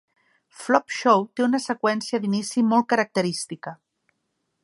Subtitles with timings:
[0.61, 3.75] "Flop Show" té una seqüència d'inici molt característica.